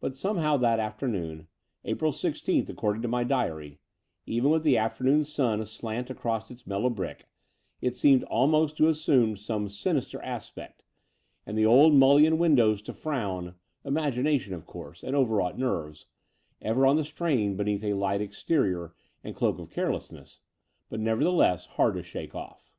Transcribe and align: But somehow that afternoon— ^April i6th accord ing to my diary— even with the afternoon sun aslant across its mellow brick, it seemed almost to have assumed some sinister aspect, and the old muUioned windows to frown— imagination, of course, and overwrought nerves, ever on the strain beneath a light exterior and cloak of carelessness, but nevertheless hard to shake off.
But 0.00 0.16
somehow 0.16 0.56
that 0.56 0.80
afternoon— 0.80 1.46
^April 1.84 2.08
i6th 2.14 2.70
accord 2.70 2.96
ing 2.96 3.02
to 3.02 3.08
my 3.08 3.22
diary— 3.22 3.80
even 4.24 4.50
with 4.50 4.62
the 4.62 4.78
afternoon 4.78 5.24
sun 5.24 5.60
aslant 5.60 6.08
across 6.08 6.50
its 6.50 6.66
mellow 6.66 6.88
brick, 6.88 7.26
it 7.82 7.94
seemed 7.94 8.22
almost 8.24 8.78
to 8.78 8.84
have 8.84 8.92
assumed 8.92 9.38
some 9.38 9.68
sinister 9.68 10.22
aspect, 10.22 10.84
and 11.44 11.54
the 11.54 11.66
old 11.66 11.92
muUioned 11.92 12.38
windows 12.38 12.80
to 12.80 12.94
frown— 12.94 13.54
imagination, 13.84 14.54
of 14.54 14.64
course, 14.64 15.02
and 15.02 15.14
overwrought 15.14 15.58
nerves, 15.58 16.06
ever 16.62 16.86
on 16.86 16.96
the 16.96 17.04
strain 17.04 17.54
beneath 17.54 17.84
a 17.84 17.92
light 17.92 18.22
exterior 18.22 18.94
and 19.22 19.36
cloak 19.36 19.58
of 19.58 19.68
carelessness, 19.68 20.40
but 20.88 20.98
nevertheless 20.98 21.66
hard 21.66 21.92
to 21.96 22.02
shake 22.02 22.34
off. 22.34 22.72